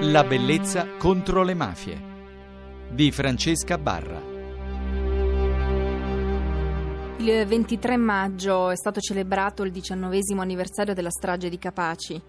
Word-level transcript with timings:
La 0.00 0.24
bellezza 0.24 0.86
contro 0.98 1.42
le 1.42 1.54
mafie 1.54 1.98
di 2.90 3.10
Francesca 3.10 3.78
Barra. 3.78 4.20
Il 7.16 7.46
23 7.46 7.96
maggio 7.96 8.68
è 8.68 8.76
stato 8.76 9.00
celebrato 9.00 9.62
il 9.62 9.72
diciannovesimo 9.72 10.42
anniversario 10.42 10.92
della 10.92 11.08
strage 11.08 11.48
di 11.48 11.58
Capaci, 11.58 12.20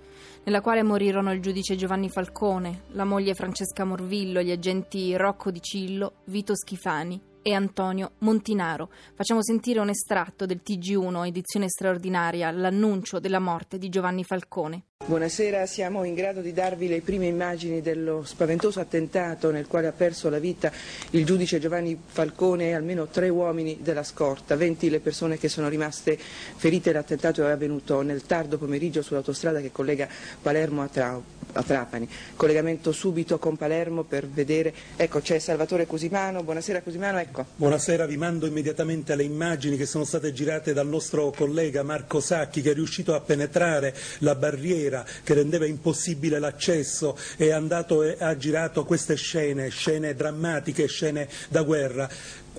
nella 0.45 0.61
quale 0.61 0.81
morirono 0.81 1.33
il 1.33 1.41
giudice 1.41 1.75
Giovanni 1.75 2.09
Falcone, 2.09 2.83
la 2.91 3.03
moglie 3.03 3.33
Francesca 3.33 3.83
Morvillo, 3.83 4.41
gli 4.41 4.51
agenti 4.51 5.15
Rocco 5.17 5.51
Di 5.51 5.61
Cillo, 5.61 6.13
Vito 6.23 6.55
Schifani 6.55 7.26
e 7.47 7.53
Antonio 7.53 8.11
Montinaro. 8.17 8.89
Facciamo 9.13 9.41
sentire 9.41 9.79
un 9.79 9.87
estratto 9.87 10.45
del 10.45 10.59
TG1 10.65 11.27
edizione 11.27 11.69
straordinaria, 11.69 12.51
l'annuncio 12.51 13.21
della 13.21 13.39
morte 13.39 13.77
di 13.77 13.87
Giovanni 13.87 14.25
Falcone. 14.25 14.83
Buonasera, 15.05 15.65
siamo 15.65 16.03
in 16.03 16.13
grado 16.13 16.41
di 16.41 16.51
darvi 16.51 16.89
le 16.89 16.99
prime 16.99 17.27
immagini 17.27 17.81
dello 17.81 18.25
spaventoso 18.25 18.81
attentato 18.81 19.49
nel 19.49 19.65
quale 19.65 19.87
ha 19.87 19.93
perso 19.93 20.29
la 20.29 20.39
vita 20.39 20.69
il 21.11 21.23
giudice 21.23 21.59
Giovanni 21.59 21.97
Falcone 22.05 22.69
e 22.69 22.73
almeno 22.73 23.07
tre 23.07 23.29
uomini 23.29 23.77
della 23.81 24.03
scorta, 24.03 24.57
20 24.57 24.89
le 24.89 24.99
persone 24.99 25.37
che 25.37 25.47
sono 25.47 25.69
rimaste 25.69 26.17
ferite. 26.17 26.91
L'attentato 26.91 27.47
è 27.47 27.51
avvenuto 27.51 28.01
nel 28.01 28.25
tardo 28.25 28.57
pomeriggio 28.57 29.01
sull'autostrada 29.01 29.61
che 29.61 29.71
collega 29.71 30.09
Palermo 30.41 30.81
a, 30.81 30.87
Tra- 30.89 31.21
a 31.57 31.63
Trapani. 31.63 32.07
Collegamento 32.35 32.91
subito 32.91 33.39
con 33.39 33.57
Palermo 33.57 34.03
per 34.03 34.27
vedere. 34.27 34.73
Ecco, 34.95 35.19
c'è 35.19 35.39
Salvatore 35.39 35.85
Cusimano. 35.85 36.43
Buonasera 36.43 36.81
Cusimano, 36.81 37.19
ecco. 37.19 37.45
Buonasera, 37.55 38.05
vi 38.05 38.17
mando 38.17 38.45
immediatamente 38.45 39.15
le 39.15 39.23
immagini 39.23 39.77
che 39.77 39.85
sono 39.85 40.03
state 40.03 40.31
girate 40.33 40.73
dal 40.73 40.87
nostro 40.87 41.31
collega 41.31 41.83
Marco 41.83 42.19
Sacchi 42.19 42.61
che 42.61 42.71
è 42.71 42.73
riuscito 42.73 43.15
a 43.15 43.21
penetrare 43.21 43.95
la 44.19 44.35
barriera 44.35 45.05
che 45.23 45.33
rendeva 45.33 45.65
impossibile 45.65 46.39
l'accesso 46.39 47.17
e 47.37 47.47
è 47.47 47.51
andato 47.51 48.03
e 48.03 48.15
ha 48.19 48.35
girato 48.37 48.85
queste 48.85 49.15
scene, 49.15 49.69
scene 49.69 50.15
drammatiche, 50.15 50.87
scene 50.87 51.27
da 51.49 51.63
guerra 51.63 52.09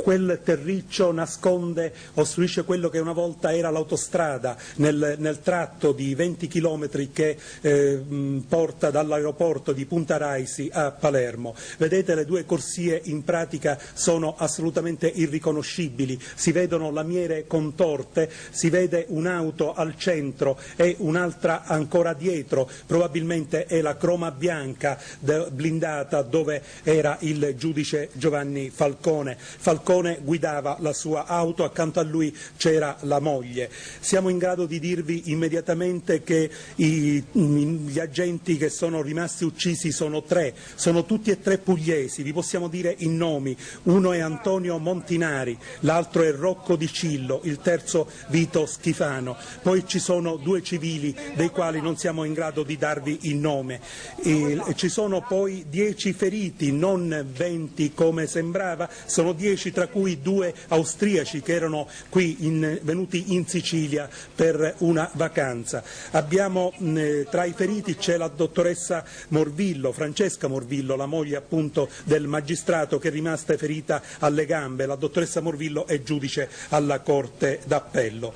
quel 0.02 0.40
terriccio 0.42 1.12
nasconde, 1.12 1.92
ostruisce 2.14 2.64
quello 2.64 2.88
che 2.88 2.98
una 2.98 3.12
volta 3.12 3.54
era 3.54 3.70
l'autostrada 3.70 4.56
nel, 4.76 5.16
nel 5.18 5.40
tratto 5.40 5.92
di 5.92 6.14
20 6.14 6.46
chilometri 6.46 7.10
che 7.10 7.36
eh, 7.60 8.02
porta 8.48 8.90
dall'aeroporto 8.90 9.72
di 9.72 9.84
Punta 9.84 10.16
Raisi 10.16 10.70
a 10.72 10.90
Palermo. 10.92 11.54
Vedete 11.76 12.14
le 12.14 12.24
due 12.24 12.44
corsie 12.44 13.00
in 13.04 13.24
pratica 13.24 13.78
sono 13.94 14.34
assolutamente 14.36 15.08
irriconoscibili, 15.08 16.18
si 16.34 16.52
vedono 16.52 16.90
lamiere 16.90 17.46
contorte, 17.46 18.30
si 18.50 18.70
vede 18.70 19.06
un'auto 19.08 19.74
al 19.74 19.96
centro 19.96 20.58
e 20.76 20.94
un'altra 20.98 21.64
ancora 21.64 22.14
dietro, 22.14 22.70
probabilmente 22.86 23.66
è 23.66 23.80
la 23.80 23.96
croma 23.96 24.30
bianca 24.30 24.98
blindata 25.18 26.22
dove 26.22 26.62
era 26.82 27.16
il 27.20 27.54
giudice 27.56 28.10
Giovanni 28.12 28.70
Falcone. 28.70 29.36
Falcone 29.38 29.87
Falcone 29.88 30.18
guidava 30.22 30.76
la 30.80 30.92
sua 30.92 31.24
auto, 31.24 31.64
accanto 31.64 31.98
a 31.98 32.02
lui 32.02 32.36
c'era 32.58 32.98
la 33.02 33.20
moglie. 33.20 33.70
Siamo 34.00 34.28
in 34.28 34.36
grado 34.36 34.66
di 34.66 34.78
dirvi 34.78 35.30
immediatamente 35.30 36.22
che 36.22 36.50
i, 36.76 37.24
gli 37.32 37.98
agenti 37.98 38.58
che 38.58 38.68
sono 38.68 39.00
rimasti 39.00 39.44
uccisi 39.44 39.90
sono 39.90 40.22
tre, 40.22 40.54
sono 40.74 41.06
tutti 41.06 41.30
e 41.30 41.40
tre 41.40 41.56
pugliesi, 41.56 42.22
vi 42.22 42.34
possiamo 42.34 42.68
dire 42.68 42.94
i 42.98 43.08
nomi, 43.08 43.56
uno 43.84 44.12
è 44.12 44.18
Antonio 44.18 44.76
Montinari, 44.76 45.56
l'altro 45.80 46.22
è 46.22 46.32
Rocco 46.32 46.76
Di 46.76 46.86
Cillo, 46.86 47.40
il 47.44 47.58
terzo 47.58 48.10
Vito 48.28 48.66
Schifano, 48.66 49.38
poi 49.62 49.86
ci 49.86 50.00
sono 50.00 50.36
due 50.36 50.62
civili 50.62 51.16
dei 51.34 51.48
quali 51.48 51.80
non 51.80 51.96
siamo 51.96 52.24
in 52.24 52.34
grado 52.34 52.62
di 52.62 52.76
darvi 52.76 53.20
il 53.22 53.36
nome, 53.36 53.80
e 54.22 54.60
ci 54.74 54.90
sono 54.90 55.24
poi 55.26 55.64
dieci 55.66 56.12
feriti, 56.12 56.72
non 56.72 57.26
venti 57.32 57.94
come 57.94 58.26
sembrava, 58.26 58.86
sono 59.06 59.32
dieci 59.32 59.76
tra 59.78 59.86
cui 59.86 60.20
due 60.20 60.52
austriaci 60.66 61.40
che 61.40 61.54
erano 61.54 61.86
qui 62.08 62.38
in, 62.40 62.80
venuti 62.82 63.34
in 63.34 63.46
Sicilia 63.46 64.08
per 64.34 64.74
una 64.78 65.08
vacanza. 65.12 65.84
Abbiamo, 66.10 66.72
mh, 66.76 67.28
tra 67.30 67.44
i 67.44 67.52
feriti 67.52 67.94
c'è 67.94 68.16
la 68.16 68.26
dottoressa 68.26 69.04
Morvillo, 69.28 69.92
Francesca 69.92 70.48
Morvillo, 70.48 70.96
la 70.96 71.06
moglie 71.06 71.36
appunto 71.36 71.88
del 72.02 72.26
magistrato 72.26 72.98
che 72.98 73.06
è 73.06 73.12
rimasta 73.12 73.56
ferita 73.56 74.02
alle 74.18 74.46
gambe. 74.46 74.84
La 74.84 74.96
dottoressa 74.96 75.40
Morvillo 75.40 75.86
è 75.86 76.02
giudice 76.02 76.48
alla 76.70 76.98
Corte 76.98 77.60
d'Appello. 77.64 78.34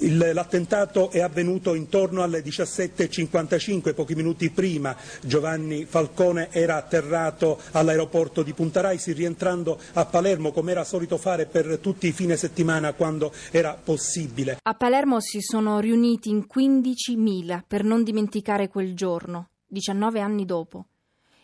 L'attentato 0.00 1.10
è 1.10 1.20
avvenuto 1.20 1.74
intorno 1.74 2.22
alle 2.22 2.40
17.55, 2.40 3.94
pochi 3.94 4.14
minuti 4.14 4.48
prima 4.48 4.96
Giovanni 5.22 5.86
Falcone 5.86 6.48
era 6.52 6.76
atterrato 6.76 7.58
all'aeroporto 7.72 8.44
di 8.44 8.52
Punta 8.52 8.80
Raisi 8.80 9.10
rientrando 9.12 9.76
a 9.94 10.04
Palermo 10.04 10.52
come 10.52 10.72
era 10.78 10.84
solito 10.84 11.16
fare 11.18 11.46
per 11.46 11.78
tutti 11.78 12.06
i 12.06 12.12
fine 12.12 12.36
settimana 12.36 12.92
quando 12.92 13.32
era 13.50 13.74
possibile. 13.74 14.58
A 14.62 14.74
Palermo 14.74 15.20
si 15.20 15.40
sono 15.40 15.80
riuniti 15.80 16.30
in 16.30 16.46
15.000 16.52 17.62
per 17.66 17.82
non 17.82 18.04
dimenticare 18.04 18.68
quel 18.68 18.94
giorno, 18.94 19.50
19 19.66 20.20
anni 20.20 20.44
dopo 20.44 20.86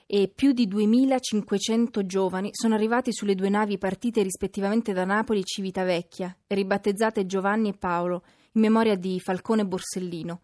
e 0.06 0.30
più 0.32 0.52
di 0.52 0.68
2.500 0.68 2.04
giovani 2.04 2.50
sono 2.52 2.74
arrivati 2.74 3.12
sulle 3.12 3.34
due 3.34 3.48
navi 3.48 3.78
partite 3.78 4.22
rispettivamente 4.22 4.92
da 4.92 5.04
Napoli 5.04 5.40
e 5.40 5.44
Civitavecchia, 5.44 6.36
ribattezzate 6.48 7.24
Giovanni 7.24 7.70
e 7.70 7.76
Paolo, 7.76 8.22
in 8.52 8.60
memoria 8.60 8.96
di 8.96 9.18
Falcone 9.18 9.64
Borsellino. 9.64 10.42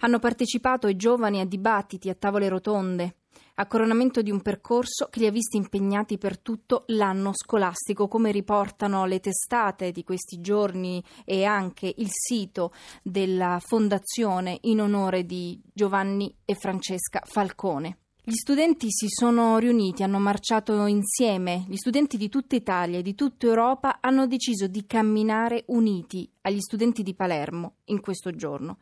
Hanno 0.00 0.18
partecipato 0.18 0.86
i 0.86 0.96
giovani 0.96 1.40
a 1.40 1.46
dibattiti, 1.46 2.10
a 2.10 2.14
tavole 2.14 2.48
rotonde, 2.48 3.16
a 3.60 3.66
coronamento 3.66 4.22
di 4.22 4.30
un 4.30 4.40
percorso 4.40 5.08
che 5.10 5.20
li 5.20 5.26
ha 5.26 5.30
visti 5.30 5.58
impegnati 5.58 6.16
per 6.16 6.38
tutto 6.38 6.84
l'anno 6.86 7.32
scolastico, 7.34 8.08
come 8.08 8.32
riportano 8.32 9.04
le 9.04 9.20
testate 9.20 9.92
di 9.92 10.02
questi 10.02 10.40
giorni 10.40 11.04
e 11.26 11.44
anche 11.44 11.92
il 11.98 12.08
sito 12.10 12.72
della 13.02 13.60
Fondazione 13.62 14.58
in 14.62 14.80
onore 14.80 15.26
di 15.26 15.60
Giovanni 15.74 16.34
e 16.46 16.54
Francesca 16.54 17.20
Falcone. 17.22 17.98
Gli 18.22 18.34
studenti 18.34 18.88
si 18.90 19.06
sono 19.08 19.56
riuniti, 19.56 20.02
hanno 20.02 20.18
marciato 20.18 20.84
insieme, 20.84 21.64
gli 21.66 21.76
studenti 21.76 22.18
di 22.18 22.28
tutta 22.28 22.54
Italia 22.54 22.98
e 22.98 23.02
di 23.02 23.14
tutta 23.14 23.46
Europa 23.46 23.96
hanno 24.00 24.26
deciso 24.26 24.66
di 24.66 24.84
camminare 24.84 25.64
uniti 25.68 26.30
agli 26.42 26.60
studenti 26.60 27.02
di 27.02 27.14
Palermo 27.14 27.76
in 27.86 28.00
questo 28.00 28.30
giorno. 28.32 28.80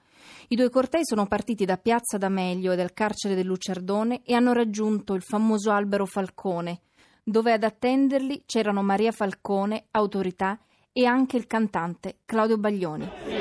I 0.49 0.57
due 0.57 0.71
cortei 0.71 1.03
sono 1.05 1.27
partiti 1.27 1.65
da 1.65 1.77
Piazza 1.77 2.19
D'Amelio 2.19 2.73
e 2.73 2.77
dal 2.77 2.93
carcere 2.93 3.37
del 3.37 3.47
Luciardone 3.47 4.23
e 4.25 4.35
hanno 4.35 4.53
raggiunto 4.53 5.15
il 5.15 5.23
famoso 5.23 5.71
albero 5.71 6.05
Falcone, 6.05 6.81
dove 7.23 7.53
ad 7.53 7.63
attenderli 7.63 8.43
c'erano 8.45 8.83
Maria 8.83 9.13
Falcone, 9.13 9.87
autorità, 9.93 10.59
e 10.93 11.05
anche 11.05 11.37
il 11.37 11.47
cantante 11.47 12.19
Claudio 12.25 12.59
Baglioni. 12.59 13.38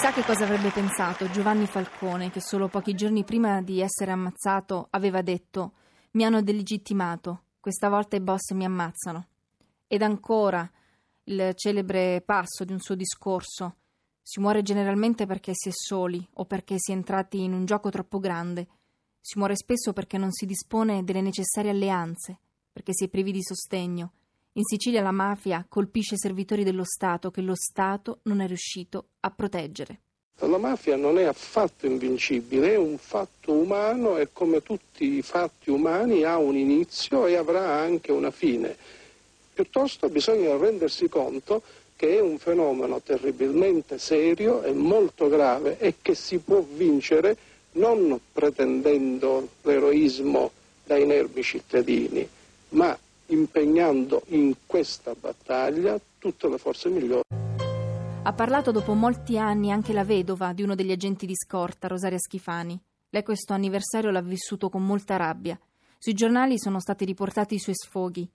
Chissà 0.00 0.14
che 0.14 0.24
cosa 0.24 0.44
avrebbe 0.44 0.70
pensato 0.70 1.30
Giovanni 1.30 1.66
Falcone, 1.66 2.30
che 2.30 2.40
solo 2.40 2.68
pochi 2.68 2.94
giorni 2.94 3.22
prima 3.22 3.60
di 3.60 3.82
essere 3.82 4.12
ammazzato 4.12 4.86
aveva 4.92 5.20
detto: 5.20 5.74
Mi 6.12 6.24
hanno 6.24 6.40
delegittimato, 6.40 7.42
questa 7.60 7.90
volta 7.90 8.16
i 8.16 8.20
boss 8.20 8.52
mi 8.52 8.64
ammazzano. 8.64 9.26
Ed 9.86 10.00
ancora 10.00 10.66
il 11.24 11.52
celebre 11.54 12.22
passo 12.24 12.64
di 12.64 12.72
un 12.72 12.80
suo 12.80 12.94
discorso: 12.94 13.76
Si 14.22 14.40
muore 14.40 14.62
generalmente 14.62 15.26
perché 15.26 15.52
si 15.52 15.68
è 15.68 15.72
soli 15.74 16.26
o 16.32 16.46
perché 16.46 16.76
si 16.78 16.92
è 16.92 16.94
entrati 16.94 17.42
in 17.42 17.52
un 17.52 17.66
gioco 17.66 17.90
troppo 17.90 18.20
grande. 18.20 18.68
Si 19.20 19.36
muore 19.36 19.54
spesso 19.54 19.92
perché 19.92 20.16
non 20.16 20.32
si 20.32 20.46
dispone 20.46 21.04
delle 21.04 21.20
necessarie 21.20 21.72
alleanze, 21.72 22.38
perché 22.72 22.94
si 22.94 23.04
è 23.04 23.08
privi 23.08 23.32
di 23.32 23.42
sostegno 23.42 24.12
in 24.54 24.64
Sicilia 24.64 25.00
la 25.00 25.12
mafia 25.12 25.64
colpisce 25.68 26.16
servitori 26.16 26.64
dello 26.64 26.84
Stato 26.84 27.30
che 27.30 27.40
lo 27.40 27.54
Stato 27.54 28.18
non 28.24 28.40
è 28.40 28.46
riuscito 28.48 29.10
a 29.20 29.30
proteggere. 29.30 30.00
La 30.40 30.58
mafia 30.58 30.96
non 30.96 31.18
è 31.18 31.24
affatto 31.24 31.86
invincibile, 31.86 32.72
è 32.72 32.76
un 32.76 32.96
fatto 32.98 33.52
umano 33.52 34.16
e 34.16 34.30
come 34.32 34.62
tutti 34.62 35.04
i 35.04 35.22
fatti 35.22 35.70
umani 35.70 36.24
ha 36.24 36.38
un 36.38 36.56
inizio 36.56 37.26
e 37.26 37.36
avrà 37.36 37.74
anche 37.74 38.10
una 38.10 38.30
fine. 38.30 38.74
Piuttosto 39.52 40.08
bisogna 40.08 40.56
rendersi 40.56 41.08
conto 41.08 41.62
che 41.94 42.16
è 42.16 42.20
un 42.20 42.38
fenomeno 42.38 43.00
terribilmente 43.02 43.98
serio 43.98 44.62
e 44.62 44.72
molto 44.72 45.28
grave 45.28 45.78
e 45.78 45.96
che 46.00 46.14
si 46.14 46.38
può 46.38 46.60
vincere 46.60 47.36
non 47.72 48.18
pretendendo 48.32 49.46
l'eroismo 49.62 50.50
dai 50.82 51.06
nervi 51.06 51.42
cittadini, 51.42 52.26
ma 52.70 52.98
impegnando 53.30 54.22
in 54.28 54.54
questa 54.66 55.14
battaglia 55.18 55.98
tutte 56.18 56.48
le 56.48 56.58
forze 56.58 56.88
migliori. 56.88 57.22
Ha 58.22 58.32
parlato 58.32 58.70
dopo 58.70 58.92
molti 58.94 59.38
anni 59.38 59.72
anche 59.72 59.92
la 59.92 60.04
vedova 60.04 60.52
di 60.52 60.62
uno 60.62 60.74
degli 60.74 60.92
agenti 60.92 61.26
di 61.26 61.34
scorta, 61.34 61.88
Rosaria 61.88 62.18
Schifani. 62.18 62.78
Lei 63.08 63.22
questo 63.22 63.54
anniversario 63.54 64.10
l'ha 64.10 64.20
vissuto 64.20 64.68
con 64.68 64.84
molta 64.84 65.16
rabbia. 65.16 65.58
Sui 65.98 66.12
giornali 66.12 66.58
sono 66.58 66.80
stati 66.80 67.04
riportati 67.04 67.54
i 67.54 67.58
suoi 67.58 67.74
sfoghi. 67.74 68.30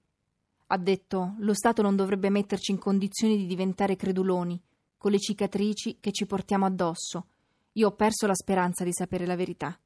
Ha 0.68 0.78
detto: 0.78 1.36
Lo 1.38 1.54
Stato 1.54 1.82
non 1.82 1.96
dovrebbe 1.96 2.30
metterci 2.30 2.72
in 2.72 2.80
condizioni 2.80 3.38
di 3.38 3.46
diventare 3.46 3.96
creduloni, 3.96 4.60
con 4.98 5.12
le 5.12 5.20
cicatrici 5.20 5.98
che 6.00 6.12
ci 6.12 6.26
portiamo 6.26 6.66
addosso. 6.66 7.28
Io 7.74 7.88
ho 7.88 7.92
perso 7.92 8.26
la 8.26 8.36
speranza 8.36 8.84
di 8.84 8.92
sapere 8.92 9.26
la 9.26 9.36
verità. 9.36 9.78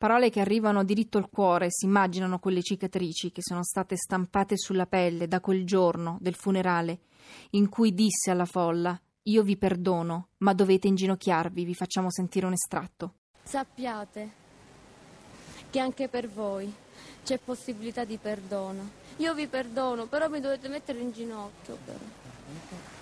Parole 0.00 0.30
che 0.30 0.40
arrivano 0.40 0.82
diritto 0.82 1.18
al 1.18 1.28
cuore, 1.28 1.66
si 1.68 1.84
immaginano 1.84 2.38
quelle 2.38 2.62
cicatrici 2.62 3.30
che 3.32 3.42
sono 3.42 3.62
state 3.62 3.96
stampate 3.96 4.56
sulla 4.56 4.86
pelle 4.86 5.28
da 5.28 5.42
quel 5.42 5.66
giorno 5.66 6.16
del 6.22 6.34
funerale, 6.34 7.00
in 7.50 7.68
cui 7.68 7.92
disse 7.92 8.30
alla 8.30 8.46
folla: 8.46 8.98
Io 9.24 9.42
vi 9.42 9.58
perdono, 9.58 10.28
ma 10.38 10.54
dovete 10.54 10.88
inginocchiarvi, 10.88 11.66
vi 11.66 11.74
facciamo 11.74 12.10
sentire 12.10 12.46
un 12.46 12.54
estratto. 12.54 13.16
Sappiate 13.42 14.30
che 15.68 15.78
anche 15.78 16.08
per 16.08 16.30
voi 16.30 16.72
c'è 17.22 17.36
possibilità 17.36 18.04
di 18.04 18.16
perdono. 18.16 18.88
Io 19.18 19.34
vi 19.34 19.48
perdono, 19.48 20.06
però 20.06 20.30
mi 20.30 20.40
dovete 20.40 20.68
mettere 20.68 21.00
in 21.00 21.12
ginocchio. 21.12 21.76
Però. 21.84 21.98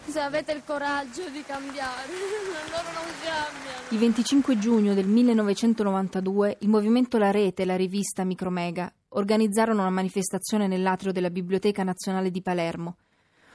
Se 0.09 0.21
avete 0.21 0.53
il 0.53 0.63
coraggio 0.65 1.29
di 1.29 1.43
cambiare, 1.43 2.09
loro 2.71 2.93
non 2.95 3.05
cambiano. 3.23 3.79
Il 3.91 3.99
25 3.99 4.59
giugno 4.59 4.95
del 4.95 5.07
1992 5.07 6.57
il 6.61 6.69
movimento 6.71 7.19
La 7.19 7.31
Rete 7.31 7.63
e 7.63 7.65
la 7.67 7.77
rivista 7.77 8.25
Micromega 8.25 8.91
organizzarono 9.11 9.83
una 9.83 9.91
manifestazione 9.91 10.67
nell'atrio 10.67 11.13
della 11.13 11.29
Biblioteca 11.29 11.83
Nazionale 11.83 12.31
di 12.31 12.41
Palermo. 12.41 12.97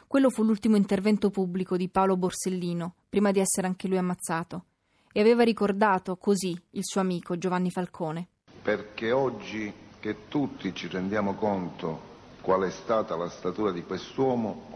Quello 0.06 0.30
fu 0.30 0.44
l'ultimo 0.44 0.76
intervento 0.76 1.32
pubblico 1.32 1.76
di 1.76 1.90
Paolo 1.90 2.18
Borsellino, 2.18 2.94
prima 3.10 3.32
di 3.32 3.40
essere 3.40 3.66
anche 3.66 3.88
lui 3.88 3.98
ammazzato, 3.98 4.66
e 5.12 5.22
aveva 5.22 5.42
ricordato 5.42 6.18
così 6.18 6.56
il 6.72 6.84
suo 6.84 7.02
amico 7.02 7.36
Giovanni 7.36 7.72
Falcone. 7.72 8.28
Perché 8.62 9.12
oggi 9.12 9.74
che 10.00 10.28
tutti 10.28 10.72
ci 10.76 10.88
rendiamo 10.88 11.34
conto 11.34 12.12
qual 12.42 12.62
è 12.62 12.70
stata 12.70 13.16
la 13.16 13.30
statura 13.30 13.72
di 13.72 13.82
quest'uomo, 13.84 14.73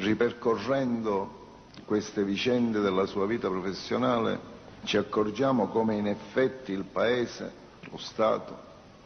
ripercorrendo 0.00 1.38
queste 1.84 2.24
vicende 2.24 2.80
della 2.80 3.06
sua 3.06 3.26
vita 3.26 3.48
professionale, 3.48 4.38
ci 4.84 4.96
accorgiamo 4.96 5.68
come 5.68 5.96
in 5.96 6.06
effetti 6.06 6.72
il 6.72 6.84
Paese, 6.84 7.52
lo 7.90 7.98
Stato, 7.98 8.56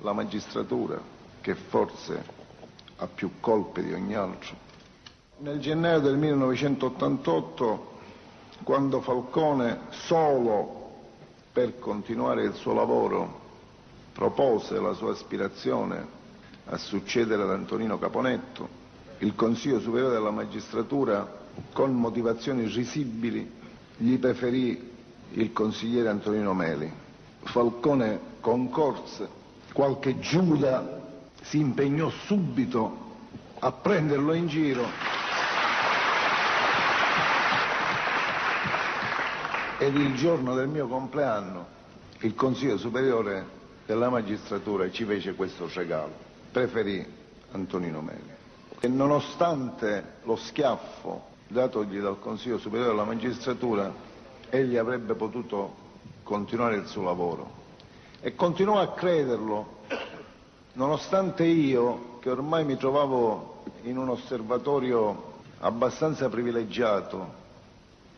la 0.00 0.12
magistratura, 0.12 1.00
che 1.41 1.55
forse 1.55 2.25
ha 2.96 3.06
più 3.06 3.32
colpe 3.41 3.82
di 3.82 3.93
ogni 3.93 4.14
altro. 4.14 4.56
Nel 5.38 5.58
gennaio 5.58 6.00
del 6.00 6.17
1988, 6.17 7.93
quando 8.62 9.00
Falcone, 9.00 9.81
solo 9.91 10.82
per 11.52 11.79
continuare 11.79 12.44
il 12.44 12.55
suo 12.55 12.73
lavoro, 12.73 13.41
propose 14.12 14.79
la 14.81 14.93
sua 14.93 15.12
aspirazione 15.12 16.23
a 16.67 16.79
succedere 16.79 17.43
ad 17.43 17.50
Antonino 17.50 17.99
Caponetto, 17.99 18.82
il 19.24 19.34
Consiglio 19.34 19.80
Superiore 19.80 20.12
della 20.12 20.30
Magistratura, 20.30 21.26
con 21.72 21.94
motivazioni 21.94 22.66
risibili, 22.66 23.50
gli 23.96 24.18
preferì 24.18 24.92
il 25.30 25.50
consigliere 25.50 26.10
Antonino 26.10 26.52
Meli. 26.52 26.92
Falcone 27.44 28.20
concorse, 28.40 29.26
qualche 29.72 30.18
Giuda 30.18 31.00
si 31.40 31.58
impegnò 31.58 32.10
subito 32.10 33.02
a 33.60 33.72
prenderlo 33.72 34.34
in 34.34 34.46
giro 34.46 34.84
ed 39.78 39.96
il 39.96 40.14
giorno 40.16 40.54
del 40.54 40.68
mio 40.68 40.86
compleanno 40.86 41.66
il 42.20 42.34
Consiglio 42.34 42.76
Superiore 42.76 43.46
della 43.86 44.10
Magistratura 44.10 44.90
ci 44.90 45.04
fece 45.04 45.34
questo 45.34 45.68
regalo 45.72 46.12
preferì 46.52 47.04
Antonino 47.52 48.00
Meli. 48.00 48.33
E 48.84 48.88
nonostante 48.88 50.16
lo 50.25 50.36
schiaffo 50.36 51.22
datogli 51.48 52.00
dal 52.00 52.19
Consiglio 52.20 52.58
Superiore 52.58 52.90
della 52.90 53.06
Magistratura, 53.06 53.90
egli 54.50 54.76
avrebbe 54.76 55.14
potuto 55.14 55.75
continuare 56.22 56.76
il 56.76 56.86
suo 56.86 57.02
lavoro. 57.02 57.50
E 58.20 58.34
continuò 58.34 58.81
a 58.81 58.92
crederlo, 58.92 59.78
nonostante 60.75 61.44
io, 61.46 62.19
che 62.20 62.28
ormai 62.28 62.66
mi 62.66 62.76
trovavo 62.76 63.62
in 63.84 63.96
un 63.96 64.10
osservatorio 64.10 65.32
abbastanza 65.60 66.28
privilegiato, 66.28 67.26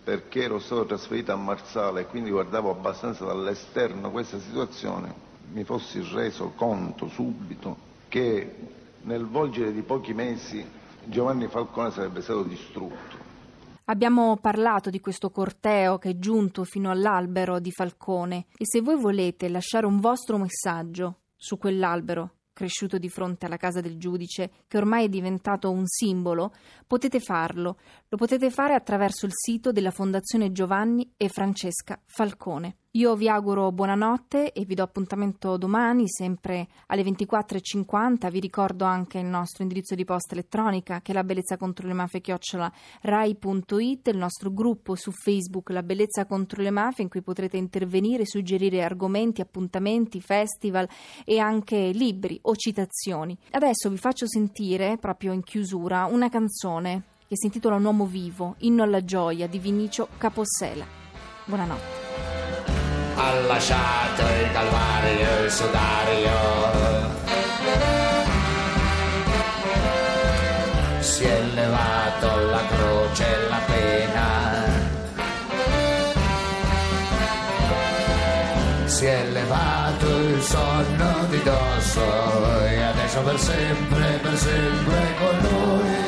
perché 0.03 0.43
ero 0.43 0.59
stato 0.59 0.85
trasferito 0.85 1.31
a 1.31 1.37
Marsala 1.37 2.01
e 2.01 2.07
quindi 2.07 2.31
guardavo 2.31 2.71
abbastanza 2.71 3.25
dall'esterno 3.25 4.11
questa 4.11 4.41
situazione, 4.41 5.15
mi 5.53 5.63
fossi 5.63 6.03
reso 6.13 6.55
conto 6.57 7.07
subito 7.07 7.77
che 8.09 8.75
nel 9.03 9.27
volgere 9.27 9.73
di 9.73 9.83
pochi 9.83 10.13
mesi 10.13 10.65
Giovanni 11.05 11.47
Falcone 11.49 11.91
sarebbe 11.91 12.21
stato 12.21 12.43
distrutto. 12.43 13.25
Abbiamo 13.85 14.37
parlato 14.39 14.91
di 14.91 15.01
questo 15.01 15.31
corteo 15.31 15.99
che 15.99 16.11
è 16.11 16.19
giunto 16.19 16.65
fino 16.65 16.91
all'albero 16.91 17.61
di 17.61 17.71
Falcone 17.71 18.47
e 18.57 18.65
se 18.67 18.81
voi 18.81 18.99
volete 18.99 19.49
lasciare 19.49 19.87
un 19.87 20.01
vostro 20.01 20.39
messaggio 20.39 21.21
su 21.37 21.57
quell'albero 21.57 22.33
cresciuto 22.57 22.97
di 22.97 23.11
fronte 23.11 23.45
alla 23.45 23.59
casa 23.59 23.83
del 23.83 23.99
giudice, 23.99 24.51
che 24.67 24.79
ormai 24.79 25.05
è 25.05 25.09
diventato 25.11 25.71
un 25.71 25.83
simbolo, 25.85 26.55
potete 26.87 27.21
farlo. 27.21 27.77
Lo 28.09 28.17
potete 28.17 28.49
fare 28.51 28.73
attraverso 28.73 29.27
il 29.27 29.33
sito 29.35 29.73
della 29.73 29.91
Fondazione 29.91 30.51
Giovanni 30.53 31.13
e 31.19 31.29
Francesca 31.29 32.01
Falcone. 32.07 32.79
Io 32.93 33.15
vi 33.15 33.29
auguro 33.29 33.73
buonanotte 33.73 34.53
e 34.53 34.65
vi 34.65 34.75
do 34.75 34.83
appuntamento 34.83 35.59
domani, 35.59 36.09
sempre 36.09 36.67
alle 36.87 37.03
24.50. 37.03 38.31
Vi 38.31 38.41
ricordo 38.41 38.87
anche 38.87 39.19
il 39.19 39.27
nostro 39.27 39.63
indirizzo 39.63 39.95
di 39.95 40.07
posta 40.07 40.33
elettronica 40.33 41.03
che 41.03 41.13
è 41.13 41.15
la 41.15 41.23
bellezza 41.23 41.59
contro 41.59 41.87
le 41.87 41.93
mafie 41.93 42.23
chiocciola 42.23 42.73
rai.it, 43.03 44.09
il 44.09 44.17
nostro 44.17 44.51
gruppo 44.51 44.95
su 44.95 45.11
Facebook 45.11 45.69
La 45.71 45.83
bellezza 45.83 46.25
contro 46.25 46.63
le 46.63 46.71
mafie 46.71 47.05
in 47.05 47.11
cui 47.11 47.21
potrete 47.21 47.59
intervenire, 47.59 48.25
suggerire 48.25 48.83
argomenti, 48.83 49.43
appuntamenti, 49.43 50.23
festival 50.23 50.89
e 51.27 51.39
anche 51.39 51.91
libri 51.93 52.39
o 52.45 52.57
citazioni. 52.57 53.37
Adesso 53.51 53.91
vi 53.91 53.99
faccio 53.99 54.27
sentire, 54.27 54.97
proprio 54.97 55.35
in 55.35 55.43
chiusura, 55.43 56.07
una 56.07 56.31
canzone 56.31 57.03
che 57.29 57.37
si 57.37 57.47
intitola 57.47 57.77
Un 57.77 57.85
uomo 57.85 58.07
vivo, 58.07 58.55
inno 58.61 58.85
alla 58.85 59.05
gioia 59.05 59.47
di 59.47 59.59
Vinicio 59.59 60.09
Capossela. 60.17 60.87
Buonanotte 61.45 62.06
ha 63.17 63.33
lasciato 63.47 64.23
il 64.23 64.53
calvario, 64.53 65.45
il 65.45 65.51
sudario. 65.51 66.35
Si 71.01 71.25
è 71.25 71.41
levato 71.55 72.51
la 72.51 72.63
croce 72.67 73.25
e 73.25 73.49
la 73.49 73.61
pena. 73.67 74.65
Si 78.85 79.05
è 79.05 79.25
levato 79.25 80.07
il 80.07 80.43
sonno 80.43 81.27
di 81.29 81.43
dosso 81.43 82.65
e 82.65 82.83
adesso 82.83 83.21
per 83.21 83.39
sempre, 83.39 84.19
per 84.23 84.37
sempre 84.39 85.15
con 85.19 85.51
noi. 85.51 86.06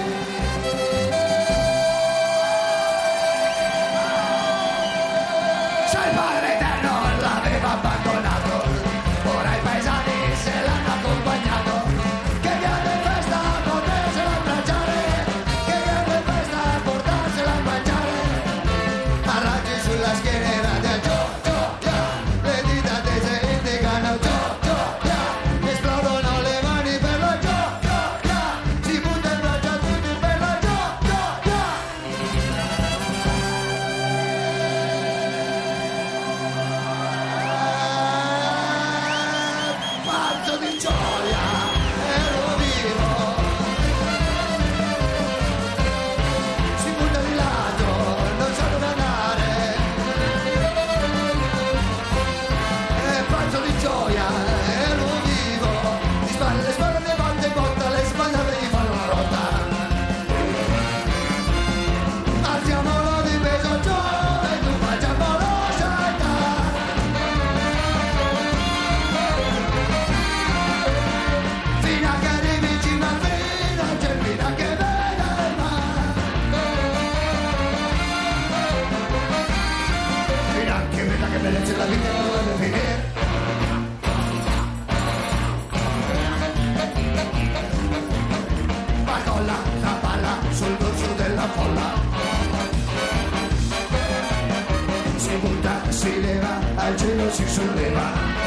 chinos 96.99 97.41
y 97.41 97.49
su 97.49 97.63
lema. 97.77 98.38